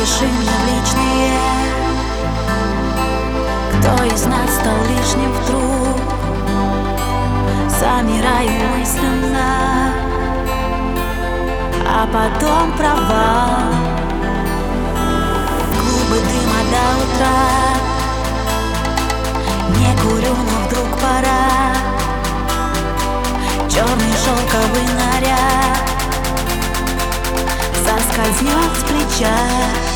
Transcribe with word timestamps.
Напиши 0.00 0.24
мне 0.24 0.56
личные. 0.66 1.38
Кто 3.74 4.02
из 4.04 4.24
нас 4.24 4.50
стал 4.54 4.78
лишним 4.88 5.30
вдруг? 5.30 5.98
Замираю 7.68 8.78
мысленно. 8.78 9.92
А 11.86 12.06
потом 12.06 12.72
провал. 12.78 13.60
Клубы 15.74 16.18
дыма 16.30 16.60
до 16.72 16.84
утра. 17.04 17.42
Не 19.76 19.90
курю, 20.00 20.34
но 20.34 20.66
вдруг 20.66 20.90
пора. 20.98 21.46
Черный 23.68 24.14
шелковый 24.24 24.88
наряд. 24.94 25.84
Соскользнет 27.84 28.72
с 28.78 28.82
плеча 28.84 29.89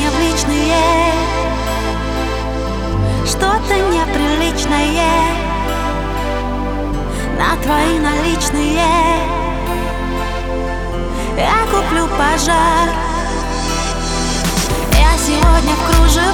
мне 0.00 0.74
Что-то 3.26 3.74
неприличное. 3.74 5.10
На 7.38 7.56
твои 7.62 7.98
наличные. 7.98 8.80
Я 11.36 11.60
куплю 11.70 12.06
пожар. 12.18 12.88
Я 14.92 15.18
сегодня 15.18 15.74
в 15.74 15.90
кружевах 15.90 16.29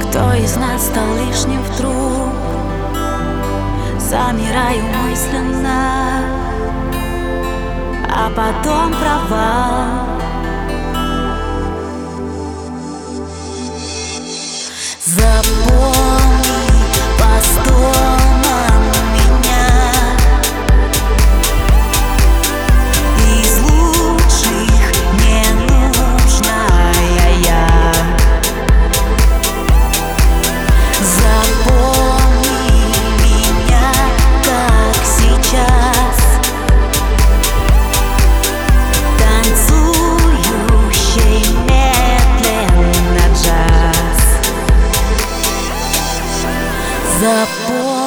Кто 0.03 0.35
из 0.35 0.57
нас 0.57 0.87
стал 0.87 1.15
лишним 1.17 1.63
вдруг? 1.63 2.33
Замираю 3.99 4.83
мысленно. 5.03 6.23
А 8.09 8.31
потом 8.31 8.93
провал 8.93 10.26
the 47.21 47.47
boy. 47.69 48.06